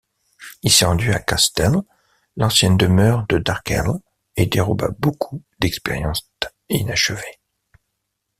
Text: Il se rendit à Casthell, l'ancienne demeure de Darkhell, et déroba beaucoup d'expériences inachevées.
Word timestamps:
Il 0.63 0.71
se 0.71 0.83
rendit 0.83 1.11
à 1.11 1.19
Casthell, 1.19 1.75
l'ancienne 2.35 2.75
demeure 2.75 3.27
de 3.29 3.37
Darkhell, 3.37 3.85
et 4.35 4.47
déroba 4.47 4.89
beaucoup 4.97 5.43
d'expériences 5.59 6.27
inachevées. 6.69 7.39